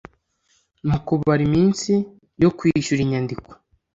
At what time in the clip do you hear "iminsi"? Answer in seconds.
1.49-1.91